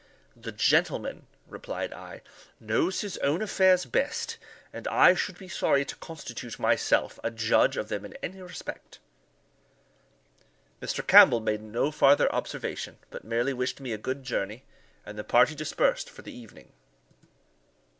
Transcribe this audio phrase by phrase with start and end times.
[0.35, 2.23] "The gentleman," replied I,
[2.59, 4.39] "knows his own affairs best,
[4.73, 8.97] and I should be sorry to constitute myself a judge of them in any respect."
[10.81, 11.05] Mr.
[11.05, 14.63] Campbell made no farther observation, but merely wished me a good journey,
[15.05, 16.73] and the party dispersed for the evening.